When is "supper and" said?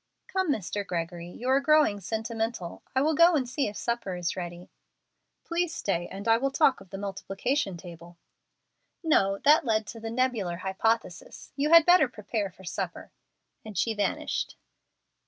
12.63-13.77